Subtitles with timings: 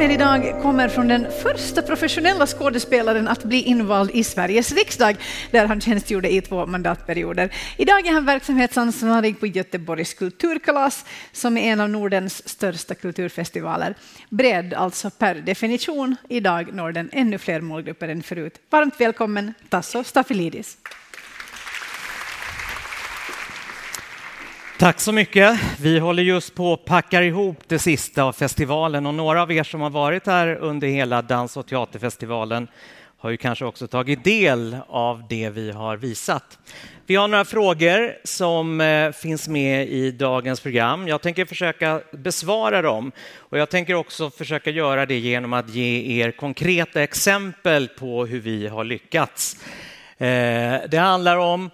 [0.00, 5.16] Inspel idag kommer från den första professionella skådespelaren att bli invald i Sveriges riksdag,
[5.50, 7.54] där han tjänstgjorde i två mandatperioder.
[7.76, 13.94] Idag är han verksamhetsansvarig på Göteborgs kulturkalas, som är en av Nordens största kulturfestivaler.
[14.28, 16.16] Bredd, alltså per definition.
[16.28, 18.60] Idag når den ännu fler målgrupper än förut.
[18.70, 20.76] Varmt välkommen Tasso Stafilidis.
[24.80, 25.60] Tack så mycket.
[25.80, 29.62] Vi håller just på att packa ihop det sista av festivalen och några av er
[29.62, 32.68] som har varit här under hela dans och teaterfestivalen
[33.18, 36.58] har ju kanske också tagit del av det vi har visat.
[37.06, 41.08] Vi har några frågor som eh, finns med i dagens program.
[41.08, 46.20] Jag tänker försöka besvara dem och jag tänker också försöka göra det genom att ge
[46.22, 49.56] er konkreta exempel på hur vi har lyckats.
[50.18, 51.70] Eh, det handlar om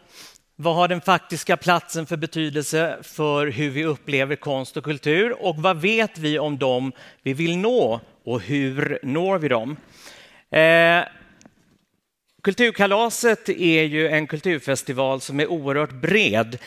[0.57, 5.43] vad har den faktiska platsen för betydelse för hur vi upplever konst och kultur?
[5.43, 9.77] Och vad vet vi om dem vi vill nå och hur når vi dem?
[10.51, 11.05] Eh,
[12.47, 16.59] Kulturkalaset är ju en kulturfestival som är oerhört bred.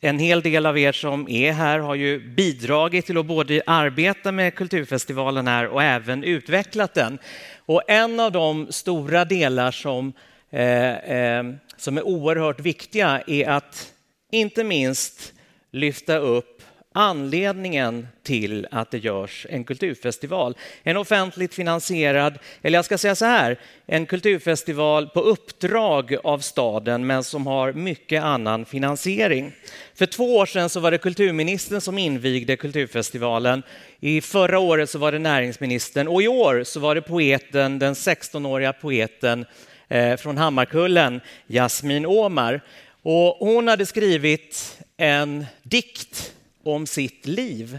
[0.00, 4.32] En hel del av er som är här har ju bidragit till att både arbeta
[4.32, 7.18] med kulturfestivalen här och även utvecklat den.
[7.66, 10.12] Och en av de stora delar som
[10.56, 11.44] Eh, eh,
[11.76, 13.92] som är oerhört viktiga är att
[14.32, 15.32] inte minst
[15.72, 16.62] lyfta upp
[16.94, 20.56] anledningen till att det görs en kulturfestival.
[20.82, 27.06] En offentligt finansierad, eller jag ska säga så här, en kulturfestival på uppdrag av staden
[27.06, 29.52] men som har mycket annan finansiering.
[29.94, 33.62] För två år sedan så var det kulturministern som invigde kulturfestivalen.
[34.00, 37.94] I förra året så var det näringsministern och i år så var det poeten, den
[37.94, 39.46] 16-åriga poeten
[39.88, 42.60] Eh, från Hammarkullen, Jasmin Omar.
[43.02, 47.78] Och hon hade skrivit en dikt om sitt liv.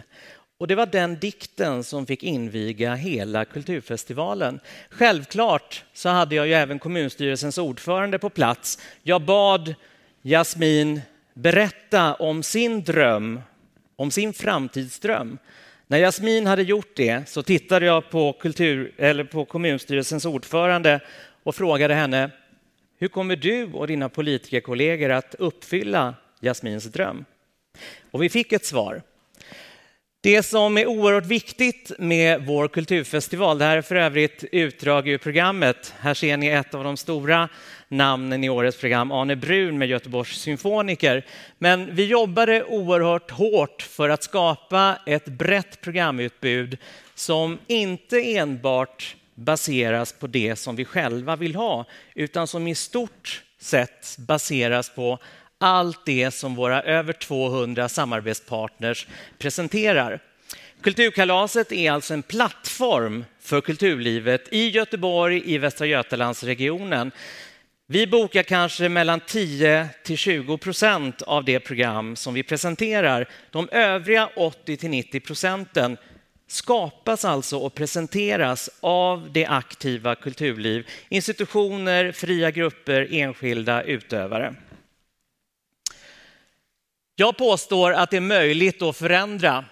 [0.57, 4.59] Och det var den dikten som fick inviga hela kulturfestivalen.
[4.89, 8.79] Självklart så hade jag ju även kommunstyrelsens ordförande på plats.
[9.03, 9.75] Jag bad
[10.21, 11.01] Jasmin
[11.33, 13.41] berätta om sin dröm,
[13.95, 15.37] om sin framtidsdröm.
[15.87, 20.99] När Jasmin hade gjort det så tittade jag på, kultur, eller på kommunstyrelsens ordförande
[21.47, 22.29] och frågade henne
[22.99, 27.25] hur kommer du och dina politikerkollegor att uppfylla Jasmins dröm?
[28.11, 29.01] Och vi fick ett svar.
[30.21, 35.17] Det som är oerhört viktigt med vår kulturfestival, det här är för övrigt utdrag ur
[35.17, 35.93] programmet.
[35.99, 37.49] Här ser ni ett av de stora
[37.87, 41.25] namnen i årets program, Arne Brun med Göteborgs symfoniker.
[41.57, 46.77] Men vi jobbade oerhört hårt för att skapa ett brett programutbud
[47.15, 53.43] som inte enbart baseras på det som vi själva vill ha, utan som i stort
[53.59, 55.19] sett baseras på
[55.57, 60.19] allt det som våra över 200 samarbetspartners presenterar.
[60.81, 67.11] Kulturkalaset är alltså en plattform för kulturlivet i Göteborg, i Västra Götalandsregionen.
[67.87, 73.29] Vi bokar kanske mellan 10 till 20 procent av det program som vi presenterar.
[73.51, 75.97] De övriga 80 till 90 procenten
[76.47, 84.55] skapas alltså och presenteras av det aktiva kulturliv, institutioner, fria grupper, enskilda utövare.
[87.15, 89.65] Jag påstår att det är möjligt att förändra.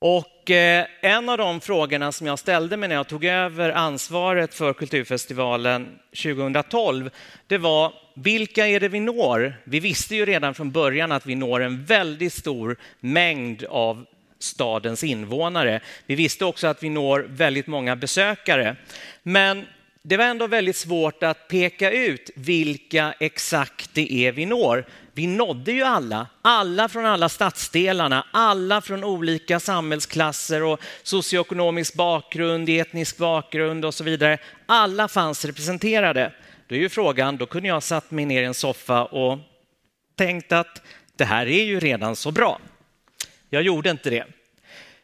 [0.00, 4.54] Och eh, en av de frågorna som jag ställde mig när jag tog över ansvaret
[4.54, 7.10] för Kulturfestivalen 2012,
[7.46, 9.60] det var vilka är det vi når?
[9.64, 14.06] Vi visste ju redan från början att vi når en väldigt stor mängd av
[14.38, 15.80] stadens invånare.
[16.06, 18.76] Vi visste också att vi når väldigt många besökare.
[19.22, 19.66] Men
[20.02, 24.86] det var ändå väldigt svårt att peka ut vilka exakt det är vi når.
[25.12, 32.68] Vi nådde ju alla, alla från alla stadsdelarna, alla från olika samhällsklasser och socioekonomisk bakgrund,
[32.68, 34.38] etnisk bakgrund och så vidare.
[34.66, 36.32] Alla fanns representerade.
[36.66, 39.38] Då är ju frågan, då kunde jag satt mig ner i en soffa och
[40.16, 40.82] tänkt att
[41.16, 42.60] det här är ju redan så bra.
[43.50, 44.24] Jag gjorde inte det.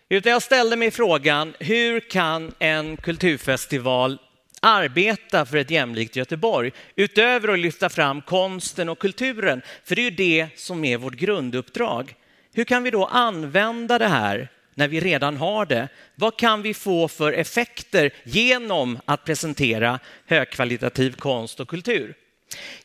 [0.09, 4.19] Utan jag ställde mig frågan, hur kan en kulturfestival
[4.61, 9.63] arbeta för ett jämlikt Göteborg utöver att lyfta fram konsten och kulturen?
[9.85, 12.15] För det är ju det som är vårt grunduppdrag.
[12.53, 15.89] Hur kan vi då använda det här när vi redan har det?
[16.15, 22.15] Vad kan vi få för effekter genom att presentera högkvalitativ konst och kultur?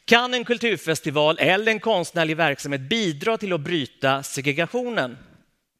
[0.05, 5.17] Kan en kulturfestival eller en konstnärlig verksamhet bidra till att bryta segregationen?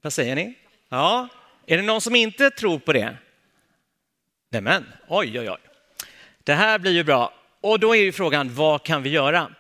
[0.02, 0.54] Vad säger ni?
[0.90, 1.28] Ja,
[1.66, 3.18] är det någon som inte tror på det?
[4.52, 5.58] Nämen, oj, oj, oj.
[6.44, 7.34] Det här blir ju bra.
[7.62, 9.52] Och då är ju frågan, vad kan vi göra?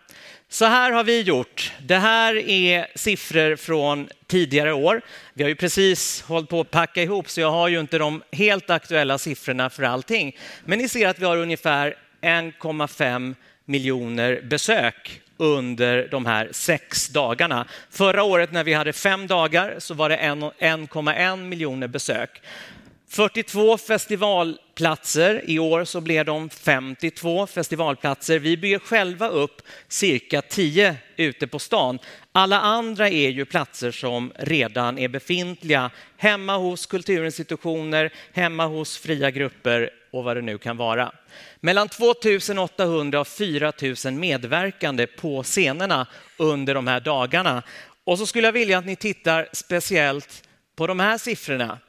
[0.50, 1.74] Så här har vi gjort.
[1.82, 5.02] Det här är siffror från tidigare år.
[5.34, 8.24] Vi har ju precis hållit på att packa ihop så jag har ju inte de
[8.32, 10.38] helt aktuella siffrorna för allting.
[10.66, 17.66] Men ni ser att vi har ungefär 1,5 miljoner besök under de här sex dagarna.
[17.90, 22.42] Förra året när vi hade fem dagar så var det 1,1 miljoner besök.
[23.10, 25.44] 42 festivalplatser.
[25.46, 28.40] I år så blev de 52 festivalplatser.
[28.40, 32.00] Vi bygger själva upp cirka 10 ute på stan.
[32.32, 39.32] Alla andra är ju platser som redan är befintliga hemma hos kulturinstitutioner, hemma hos fria
[39.32, 41.12] grupper och vad det nu kan vara.
[41.60, 46.08] Mellan 2800 och 4000 medverkande på scenerna
[46.38, 47.64] under de här dagarna.
[48.04, 50.44] Och så skulle jag vilja att ni tittar speciellt
[50.76, 51.80] på de här siffrorna.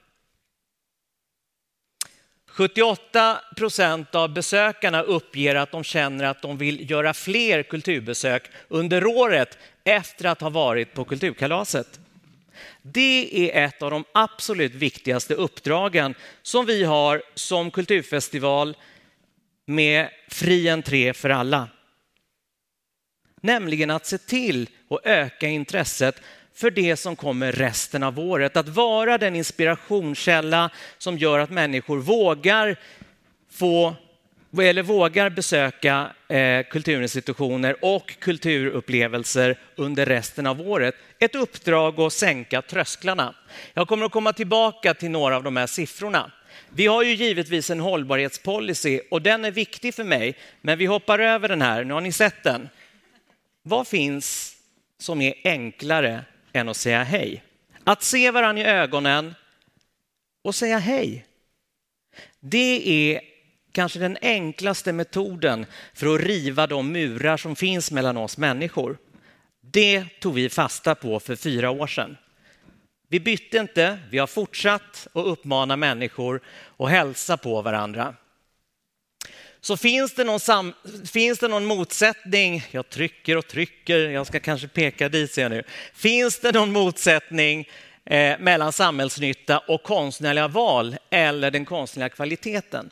[2.60, 9.06] 78 procent av besökarna uppger att de känner att de vill göra fler kulturbesök under
[9.06, 12.00] året efter att ha varit på Kulturkalaset.
[12.82, 18.76] Det är ett av de absolut viktigaste uppdragen som vi har som kulturfestival
[19.66, 21.68] med fri entré för alla.
[23.42, 26.22] Nämligen att se till att öka intresset
[26.60, 28.56] för det som kommer resten av året.
[28.56, 32.76] Att vara den inspirationskälla som gör att människor vågar
[33.50, 33.94] få
[34.58, 40.94] eller vågar besöka eh, kulturinstitutioner och kulturupplevelser under resten av året.
[41.18, 43.34] Ett uppdrag att sänka trösklarna.
[43.74, 46.32] Jag kommer att komma tillbaka till några av de här siffrorna.
[46.68, 51.18] Vi har ju givetvis en hållbarhetspolicy och den är viktig för mig, men vi hoppar
[51.18, 51.84] över den här.
[51.84, 52.68] Nu har ni sett den.
[53.62, 54.56] Vad finns
[54.98, 57.43] som är enklare än att säga hej.
[57.85, 59.35] Att se varandra i ögonen
[60.43, 61.26] och säga hej.
[62.41, 63.20] Det är
[63.73, 68.99] kanske den enklaste metoden för att riva de murar som finns mellan oss människor.
[69.61, 72.17] Det tog vi fasta på för fyra år sedan.
[73.08, 76.41] Vi bytte inte, vi har fortsatt att uppmana människor
[76.76, 78.14] att hälsa på varandra.
[79.60, 80.72] Så finns det, någon sam,
[81.12, 85.50] finns det någon motsättning, jag trycker och trycker, jag ska kanske peka dit ser jag
[85.50, 85.62] nu.
[85.94, 87.68] Finns det någon motsättning
[88.04, 92.90] eh, mellan samhällsnytta och konstnärliga val eller den konstnärliga kvaliteten?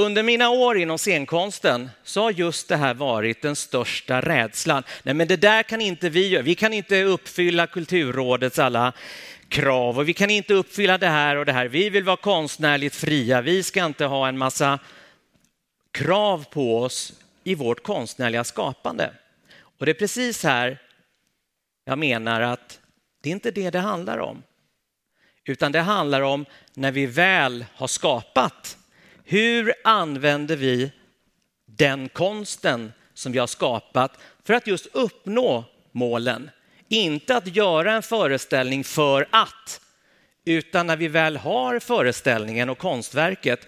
[0.00, 4.82] Under mina år inom scenkonsten så har just det här varit den största rädslan.
[5.02, 6.42] Nej, men det där kan inte vi göra.
[6.42, 8.92] Vi kan inte uppfylla Kulturrådets alla
[9.48, 11.68] krav och vi kan inte uppfylla det här och det här.
[11.68, 13.40] Vi vill vara konstnärligt fria.
[13.40, 14.78] Vi ska inte ha en massa
[15.92, 17.12] krav på oss
[17.44, 19.10] i vårt konstnärliga skapande.
[19.78, 20.78] Och det är precis här
[21.84, 22.80] jag menar att
[23.20, 24.42] det är inte det det handlar om.
[25.44, 28.78] Utan det handlar om när vi väl har skapat.
[29.24, 30.92] Hur använder vi
[31.66, 36.50] den konsten som vi har skapat för att just uppnå målen?
[36.88, 39.80] Inte att göra en föreställning för att,
[40.44, 43.66] utan när vi väl har föreställningen och konstverket,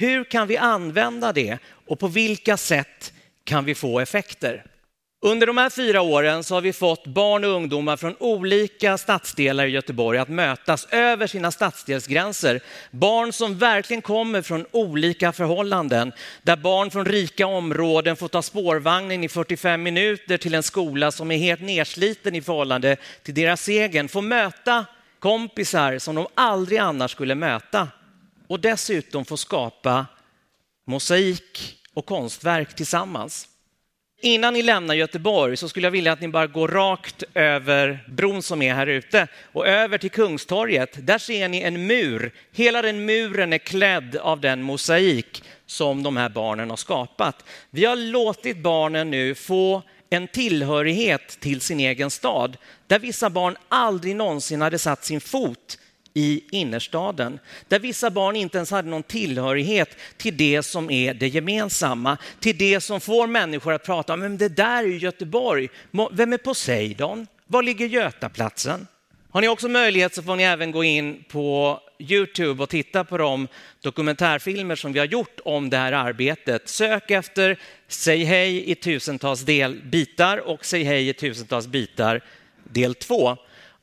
[0.00, 3.12] hur kan vi använda det och på vilka sätt
[3.44, 4.64] kan vi få effekter?
[5.22, 9.66] Under de här fyra åren så har vi fått barn och ungdomar från olika stadsdelar
[9.66, 12.60] i Göteborg att mötas över sina stadsdelsgränser.
[12.90, 16.12] Barn som verkligen kommer från olika förhållanden.
[16.42, 21.30] Där barn från rika områden får ta spårvagnen i 45 minuter till en skola som
[21.30, 24.08] är helt nersliten i förhållande till deras egen.
[24.08, 24.86] Får möta
[25.18, 27.88] kompisar som de aldrig annars skulle möta
[28.50, 30.06] och dessutom få skapa
[30.86, 33.48] mosaik och konstverk tillsammans.
[34.22, 38.42] Innan ni lämnar Göteborg så skulle jag vilja att ni bara går rakt över bron
[38.42, 41.06] som är här ute och över till Kungstorget.
[41.06, 42.34] Där ser ni en mur.
[42.52, 47.44] Hela den muren är klädd av den mosaik som de här barnen har skapat.
[47.70, 53.56] Vi har låtit barnen nu få en tillhörighet till sin egen stad där vissa barn
[53.68, 55.78] aldrig någonsin hade satt sin fot
[56.14, 57.38] i innerstaden,
[57.68, 62.58] där vissa barn inte ens hade någon tillhörighet till det som är det gemensamma, till
[62.58, 65.68] det som får människor att prata om, men det där är ju Göteborg,
[66.12, 67.26] vem är Poseidon?
[67.46, 68.86] Var ligger Götaplatsen?
[69.30, 73.18] Har ni också möjlighet så får ni även gå in på Youtube och titta på
[73.18, 73.48] de
[73.80, 76.68] dokumentärfilmer som vi har gjort om det här arbetet.
[76.68, 82.20] Sök efter Säg hej i tusentals del bitar och Säg hej i tusentals bitar
[82.64, 83.36] del två.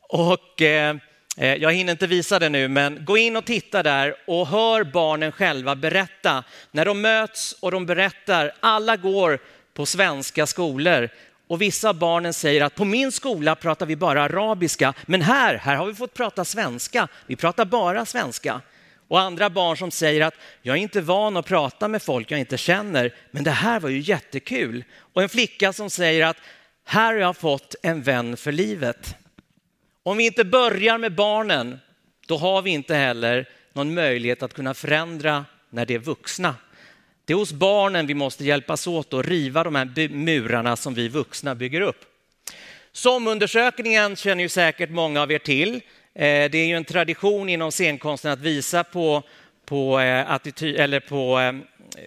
[0.10, 0.96] Och Eh,
[1.40, 4.84] Eh, jag hinner inte visa det nu, men gå in och titta där och hör
[4.84, 6.44] barnen själva berätta.
[6.72, 9.40] När de möts och de berättar, alla går
[9.74, 11.10] på svenska skolor
[11.48, 15.76] och vissa barnen säger att på min skola pratar vi bara arabiska, men här, här
[15.76, 17.08] har vi fått prata svenska.
[17.28, 18.62] Vi pratar bara svenska.
[19.08, 22.40] Och andra barn som säger att jag är inte van att prata med folk jag
[22.40, 24.84] inte känner, men det här var ju jättekul.
[25.14, 26.38] Och en flicka som säger att
[26.86, 29.16] här har jag fått en vän för livet.
[30.08, 31.80] Om vi inte börjar med barnen,
[32.28, 36.56] då har vi inte heller någon möjlighet att kunna förändra när det är vuxna.
[37.26, 41.08] Det är hos barnen vi måste hjälpas åt att riva de här murarna som vi
[41.08, 42.06] vuxna bygger upp.
[42.92, 45.74] Somundersökningen känner ju säkert många av er till.
[45.74, 45.82] Eh,
[46.52, 49.24] det är ju en tradition inom scenkonsten att visa på,
[49.66, 51.54] på, eh, attityd, eller på eh,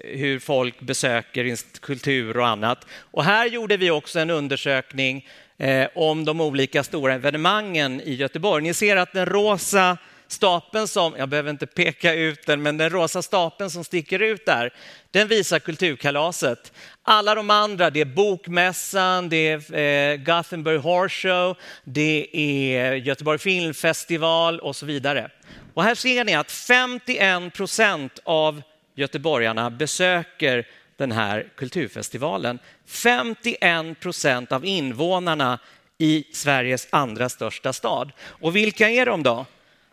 [0.04, 2.86] hur folk besöker kultur och annat.
[2.92, 5.26] Och här gjorde vi också en undersökning
[5.60, 8.62] Eh, om de olika stora evenemangen i Göteborg.
[8.62, 9.98] Ni ser att den rosa
[10.28, 14.46] stapeln som, jag behöver inte peka ut den, men den rosa stapeln som sticker ut
[14.46, 14.72] där,
[15.10, 16.72] den visar Kulturkalaset.
[17.02, 19.74] Alla de andra, det är Bokmässan, det är
[20.12, 25.30] eh, Gothenburg Horse Show, det är Göteborg Filmfestival och så vidare.
[25.74, 28.62] Och här ser ni att 51 procent av
[28.94, 30.66] göteborgarna besöker
[31.00, 32.58] den här kulturfestivalen.
[32.86, 35.58] 51 procent av invånarna
[35.98, 38.12] i Sveriges andra största stad.
[38.22, 39.46] Och vilka är de då?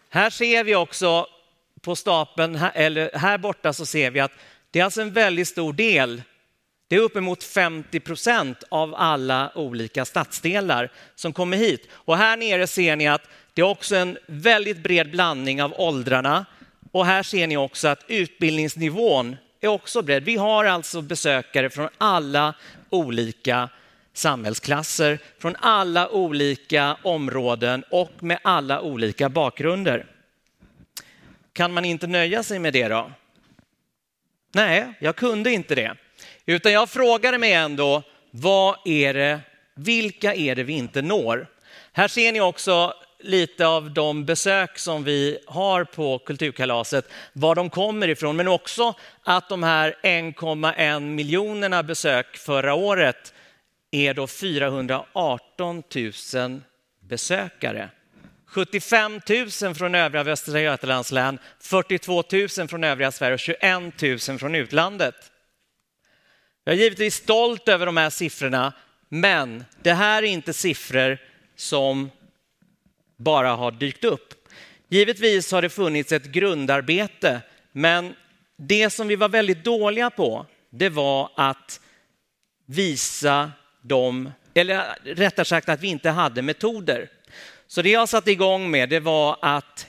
[0.10, 1.28] Här ser vi också
[1.82, 4.32] på stapeln, eller här borta så ser vi att
[4.72, 6.22] det är alltså en väldigt stor del,
[6.88, 11.90] det är uppemot 50 procent av alla olika stadsdelar som kommer hit.
[11.92, 16.46] Och här nere ser ni att det är också en väldigt bred blandning av åldrarna.
[16.92, 20.24] Och här ser ni också att utbildningsnivån är också bred.
[20.24, 22.54] Vi har alltså besökare från alla
[22.90, 23.70] olika
[24.14, 30.06] samhällsklasser från alla olika områden och med alla olika bakgrunder.
[31.54, 33.12] Kan man inte nöja sig med det då?
[34.54, 35.96] Nej, jag kunde inte det.
[36.46, 39.40] Utan jag frågade mig ändå, vad är det,
[39.76, 41.48] vilka är det vi inte når?
[41.92, 47.70] Här ser ni också lite av de besök som vi har på Kulturkalaset, var de
[47.70, 48.94] kommer ifrån, men också
[49.24, 53.34] att de här 1,1 miljonerna besök förra året
[53.92, 55.84] är då 418
[56.36, 56.62] 000
[57.00, 57.90] besökare.
[58.48, 59.22] 75
[59.64, 62.24] 000 från övriga Västra Götalands län, 42
[62.58, 65.16] 000 från övriga Sverige och 21 000 från utlandet.
[66.64, 68.74] Jag är givetvis stolt över de här siffrorna,
[69.10, 71.18] men det här är inte siffror
[71.56, 72.10] som
[73.18, 74.34] bara har dykt upp.
[74.90, 78.16] Givetvis har det funnits ett grundarbete, men
[78.58, 81.80] det som vi var väldigt dåliga på, det var att
[82.66, 87.10] visa dem, eller rättare sagt att vi inte hade metoder.
[87.68, 89.88] Så det jag satte igång med det var att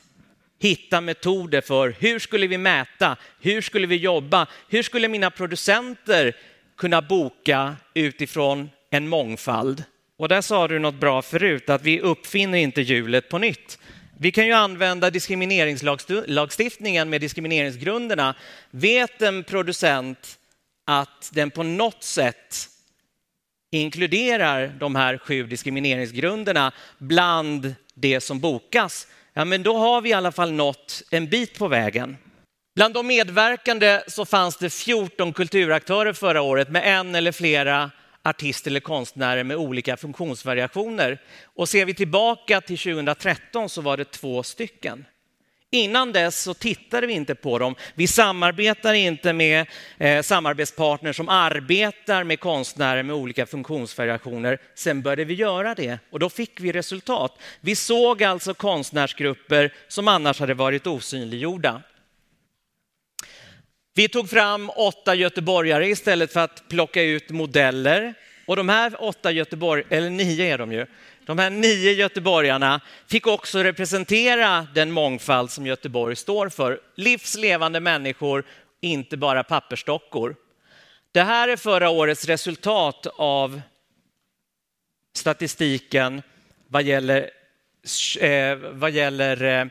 [0.58, 6.36] hitta metoder för hur skulle vi mäta, hur skulle vi jobba, hur skulle mina producenter
[6.76, 9.84] kunna boka utifrån en mångfald.
[10.18, 13.78] Och där sa du något bra förut, att vi uppfinner inte hjulet på nytt.
[14.20, 18.34] Vi kan ju använda diskrimineringslagstiftningen med diskrimineringsgrunderna.
[18.70, 20.38] Vet en producent
[20.86, 22.68] att den på något sätt
[23.70, 30.12] inkluderar de här sju diskrimineringsgrunderna bland det som bokas, ja, men då har vi i
[30.12, 32.16] alla fall nått en bit på vägen.
[32.74, 37.90] Bland de medverkande så fanns det 14 kulturaktörer förra året med en eller flera
[38.28, 41.18] artister eller konstnärer med olika funktionsvariationer.
[41.44, 45.04] Och ser vi tillbaka till 2013 så var det två stycken.
[45.70, 47.74] Innan dess så tittade vi inte på dem.
[47.94, 49.66] Vi samarbetar inte med
[49.98, 54.58] eh, samarbetspartners som arbetar med konstnärer med olika funktionsvariationer.
[54.74, 57.38] Sen började vi göra det och då fick vi resultat.
[57.60, 61.82] Vi såg alltså konstnärsgrupper som annars hade varit osynliggjorda.
[63.98, 68.14] Vi tog fram åtta göteborgare istället för att plocka ut modeller.
[68.46, 70.86] Och de här åtta Göteborg, eller nio är de ju,
[71.26, 76.80] de här nio göteborgarna fick också representera den mångfald som Göteborg står för.
[76.94, 78.44] Livslevande människor,
[78.80, 80.36] inte bara pappersdockor.
[81.12, 83.60] Det här är förra årets resultat av
[85.16, 86.22] statistiken
[86.68, 87.30] vad gäller,
[88.20, 89.66] eh, vad gäller eh,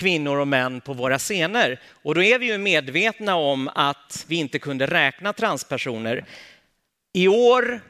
[0.00, 1.80] kvinnor och män på våra scener.
[2.02, 6.24] Och då är vi ju medvetna om att vi inte kunde räkna transpersoner.
[7.12, 7.80] I år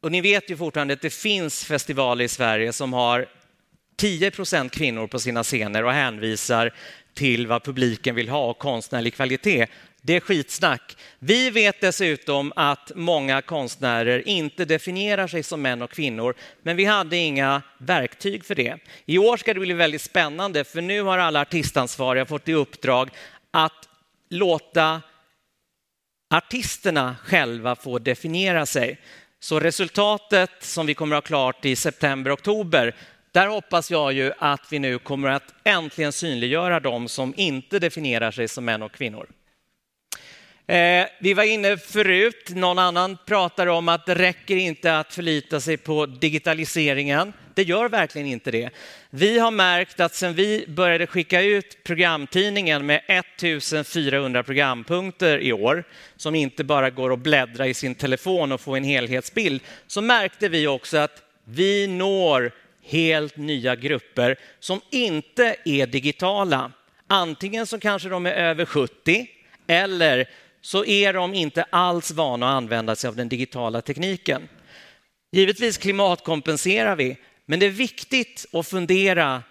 [0.00, 3.26] och ni vet ju fortfarande att det finns festivaler i Sverige som har
[3.96, 6.74] 10 procent kvinnor på sina scener och hänvisar
[7.14, 9.66] till vad publiken vill ha och konstnärlig kvalitet.
[10.06, 10.96] Det är skitsnack.
[11.18, 16.84] Vi vet dessutom att många konstnärer inte definierar sig som män och kvinnor, men vi
[16.84, 18.78] hade inga verktyg för det.
[19.06, 23.10] I år ska det bli väldigt spännande, för nu har alla artistansvariga fått i uppdrag
[23.50, 23.88] att
[24.30, 25.02] låta
[26.34, 29.00] artisterna själva få definiera sig.
[29.40, 32.94] Så resultatet som vi kommer att ha klart i september, oktober,
[33.32, 38.30] där hoppas jag ju att vi nu kommer att äntligen synliggöra de som inte definierar
[38.30, 39.26] sig som män och kvinnor.
[40.68, 45.60] Eh, vi var inne förut, någon annan pratar om att det räcker inte att förlita
[45.60, 47.32] sig på digitaliseringen.
[47.54, 48.70] Det gör verkligen inte det.
[49.10, 55.84] Vi har märkt att sen vi började skicka ut programtidningen med 1400 programpunkter i år,
[56.16, 60.48] som inte bara går att bläddra i sin telefon och få en helhetsbild, så märkte
[60.48, 66.72] vi också att vi når helt nya grupper som inte är digitala.
[67.06, 69.26] Antingen så kanske de är över 70
[69.66, 70.28] eller
[70.66, 74.48] så är de inte alls vana att använda sig av den digitala tekniken.
[75.32, 79.42] Givetvis klimatkompenserar vi, men det är viktigt att fundera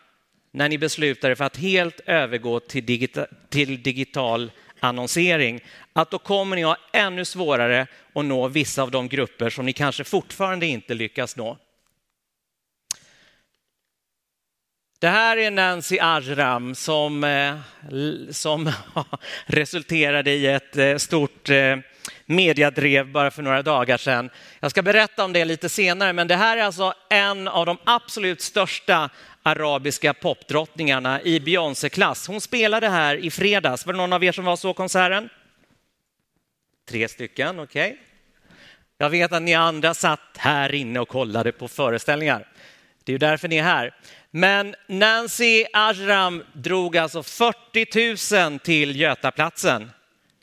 [0.51, 5.60] när ni beslutar er för att helt övergå till, digita till digital annonsering,
[5.93, 9.74] att då kommer ni ha ännu svårare att nå vissa av de grupper som ni
[9.74, 11.57] kanske fortfarande inte lyckas nå.
[15.06, 17.56] Det här är Nancy Ajram som, eh,
[18.32, 18.72] som
[19.46, 21.78] resulterade i ett eh, stort eh,
[22.26, 24.30] mediadrev bara för några dagar sedan.
[24.60, 27.78] Jag ska berätta om det lite senare, men det här är alltså en av de
[27.84, 29.10] absolut största
[29.44, 32.28] arabiska popdrottningarna i Beyoncé-klass.
[32.28, 33.86] Hon spelade här i fredags.
[33.86, 35.30] Var det någon av er som var så konserten?
[36.90, 37.88] Tre stycken, okej.
[37.88, 37.98] Okay.
[38.98, 42.48] Jag vet att ni andra satt här inne och kollade på föreställningar.
[43.04, 43.94] Det är ju därför ni är här.
[44.38, 49.92] Men Nancy Ajram drog alltså 40 000 till Götaplatsen.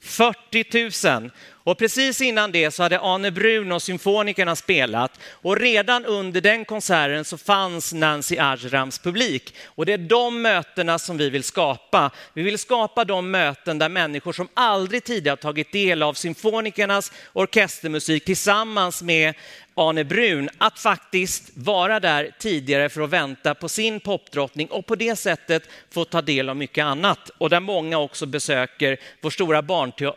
[0.02, 1.30] 40 000.
[1.64, 6.64] Och precis innan det så hade Arne Brun och Symfonikerna spelat och redan under den
[6.64, 9.54] konserten så fanns Nancy Ajrams publik.
[9.64, 12.10] Och det är de mötena som vi vill skapa.
[12.34, 18.24] Vi vill skapa de möten där människor som aldrig tidigare tagit del av Symfonikernas orkestermusik
[18.24, 19.34] tillsammans med
[19.74, 24.94] Arne Brun att faktiskt vara där tidigare för att vänta på sin popdrottning och på
[24.94, 27.30] det sättet få ta del av mycket annat.
[27.38, 29.62] Och där många också besöker vår stora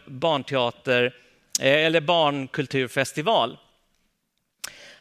[0.06, 1.14] barnteater
[1.60, 3.58] Eh, eller barnkulturfestival.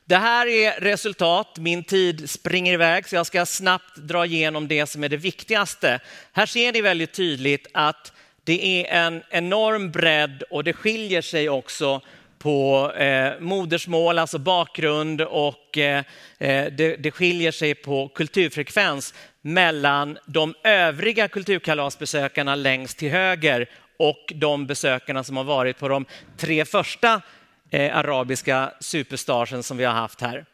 [0.04, 1.58] Det här är resultat.
[1.58, 6.00] Min tid springer iväg så jag ska snabbt dra igenom det som är det viktigaste.
[6.32, 8.12] Här ser ni väldigt tydligt att
[8.44, 12.00] det är en enorm bredd och det skiljer sig också
[12.38, 16.04] på eh, modersmål, alltså bakgrund och eh,
[16.38, 24.33] eh det, det skiljer sig på kulturfrekvens mellan de övriga kulturkalasbesökarna längst till höger och
[24.35, 27.22] de besökarna som har varit på de tre första
[27.70, 30.46] eh, arabiska superstarsen som vi har haft här.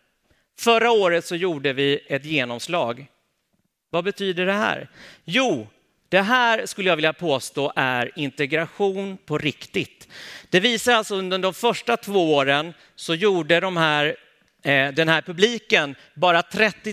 [0.58, 3.06] Förra året så gjorde vi ett genomslag.
[3.90, 4.88] Vad betyder det här?
[5.24, 5.68] Jo,
[6.08, 10.08] det här skulle jag vilja påstå är integration på riktigt.
[10.50, 14.16] Det visar alltså under de första två åren så gjorde de här
[14.62, 16.92] Eh, den här publiken, bara 30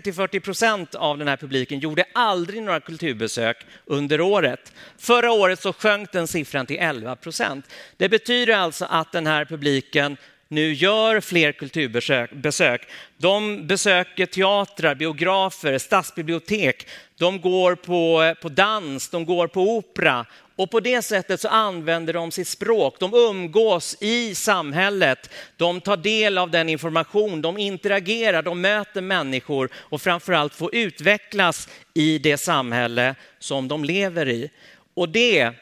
[0.00, 4.72] till 40 procent av den här publiken gjorde aldrig några kulturbesök under året.
[4.98, 7.66] Förra året så sjönk den siffran till 11 procent.
[7.96, 10.16] Det betyder alltså att den här publiken
[10.48, 12.88] nu gör fler kulturbesök.
[13.16, 16.86] De besöker teatrar, biografer, stadsbibliotek.
[17.18, 21.48] De går på, eh, på dans, de går på opera och på det sättet så
[21.48, 22.96] använder de sitt språk.
[23.00, 25.30] De umgås i samhället.
[25.56, 31.68] De tar del av den information, de interagerar, de möter människor och framförallt får utvecklas
[31.94, 34.50] i det samhälle som de lever i.
[34.94, 35.52] Och det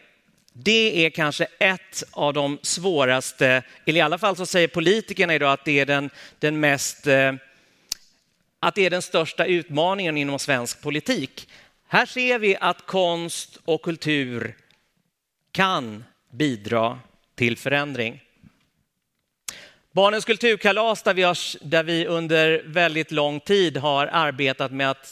[0.53, 5.53] det är kanske ett av de svåraste, eller i alla fall så säger politikerna idag
[5.53, 7.33] att det är den, den mest eh,
[8.61, 11.48] att det är den största utmaningen inom svensk politik.
[11.88, 14.57] Här ser vi att konst och kultur
[15.53, 16.99] kan bidra
[17.35, 18.21] till förändring.
[19.93, 25.07] Barnens kulturkalas där vi, har, där vi under väldigt lång tid har arbetat med att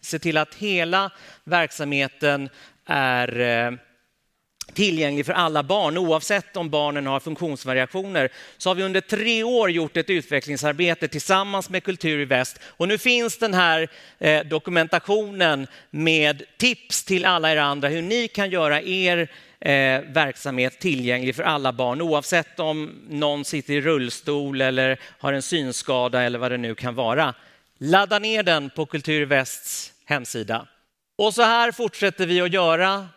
[0.00, 1.10] se till att hela
[1.44, 2.48] verksamheten
[2.86, 3.72] är eh,
[4.72, 9.70] tillgänglig för alla barn, oavsett om barnen har funktionsvariationer, så har vi under tre år
[9.70, 12.60] gjort ett utvecklingsarbete tillsammans med Kultur i Väst.
[12.66, 18.28] Och nu finns den här eh, dokumentationen med tips till alla er andra hur ni
[18.28, 19.28] kan göra er
[19.60, 25.42] eh, verksamhet tillgänglig för alla barn, oavsett om någon sitter i rullstol eller har en
[25.42, 27.34] synskada eller vad det nu kan vara.
[27.78, 30.66] Ladda ner den på Kultur i Västs hemsida.
[31.18, 33.08] Och så här fortsätter vi att göra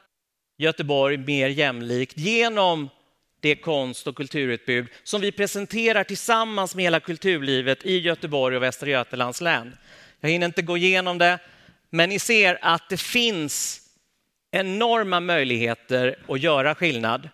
[0.62, 2.90] Göteborg mer jämlikt genom
[3.40, 8.90] det konst och kulturutbud som vi presenterar tillsammans med hela kulturlivet i Göteborg och Västra
[8.90, 9.78] Götalands län.
[10.20, 11.40] Jag hinner inte gå igenom det,
[11.90, 13.82] men ni ser att det finns
[14.52, 17.30] enorma möjligheter att göra skillnad.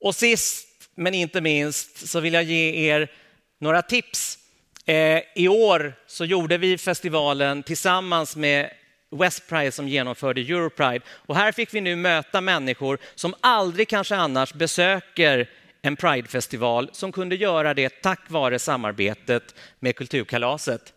[0.00, 3.10] Och sist men inte minst så vill jag ge er
[3.58, 4.38] några tips
[4.86, 8.70] eh, I år så gjorde vi festivalen tillsammans med
[9.10, 11.04] Westpride som genomförde Europride.
[11.10, 15.48] Och här fick vi nu möta människor som aldrig kanske annars besöker
[15.82, 20.92] en Pridefestival som kunde göra det tack vare samarbetet med Kulturkalaset.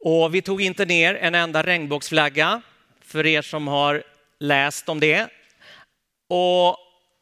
[0.00, 2.62] Och vi tog inte ner en enda regnbågsflagga
[3.00, 4.02] för er som har
[4.40, 5.28] läst om det.
[6.28, 6.76] Och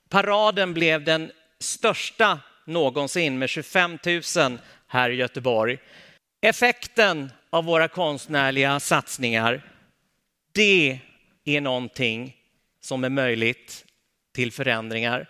[0.08, 3.98] paraden blev den största någonsin med 25
[4.36, 5.78] 000 här i Göteborg.
[6.42, 9.62] Effekten av våra konstnärliga satsningar,
[10.52, 10.98] det
[11.44, 12.36] är någonting
[12.80, 13.84] som är möjligt
[14.34, 15.28] till förändringar.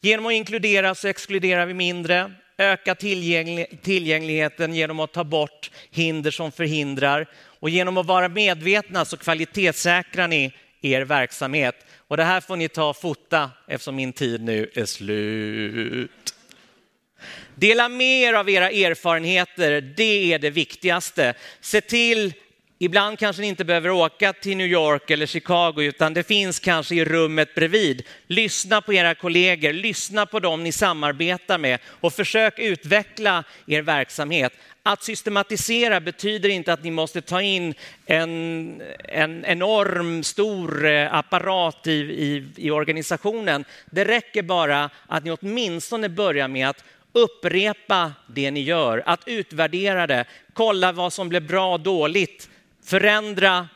[0.00, 6.52] Genom att inkludera så exkluderar vi mindre, öka tillgängligheten genom att ta bort hinder som
[6.52, 11.86] förhindrar och genom att vara medvetna så kvalitetssäkrar ni er verksamhet.
[12.08, 16.34] Och det här får ni ta och fota eftersom min tid nu är slut.
[17.54, 21.34] Dela med er av era erfarenheter, det är det viktigaste.
[21.60, 22.32] Se till
[22.80, 26.94] Ibland kanske ni inte behöver åka till New York eller Chicago, utan det finns kanske
[26.94, 28.02] i rummet bredvid.
[28.26, 34.52] Lyssna på era kollegor, lyssna på dem ni samarbetar med och försök utveckla er verksamhet.
[34.82, 37.74] Att systematisera betyder inte att ni måste ta in
[38.06, 43.64] en, en enorm stor eh, apparat i, i, i organisationen.
[43.90, 50.06] Det räcker bara att ni åtminstone börjar med att upprepa det ni gör, att utvärdera
[50.06, 52.48] det, kolla vad som blev bra och dåligt,
[52.88, 53.68] förändra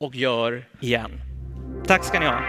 [0.00, 1.10] och gör igen.
[1.86, 2.40] Tack ska ni ha.